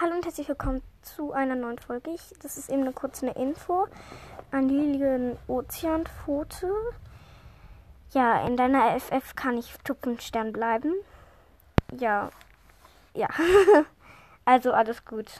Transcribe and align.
Hallo 0.00 0.16
und 0.16 0.24
herzlich 0.24 0.48
willkommen 0.48 0.82
zu 1.02 1.32
einer 1.32 1.54
neuen 1.54 1.78
Folge. 1.78 2.10
Ich, 2.10 2.34
das 2.42 2.58
ist 2.58 2.68
eben 2.68 2.82
eine 2.82 2.92
kurze 2.92 3.28
Info 3.28 3.86
an 4.50 4.68
Lilian 4.68 5.36
Ozeanpfote. 5.46 6.68
Ja, 8.10 8.44
in 8.44 8.56
deiner 8.56 8.98
FF 8.98 9.36
kann 9.36 9.56
ich 9.56 9.72
Tupfenstern 9.84 10.52
bleiben. 10.52 10.92
Ja, 11.96 12.30
ja. 13.14 13.28
also 14.44 14.72
alles 14.72 15.04
gut. 15.04 15.30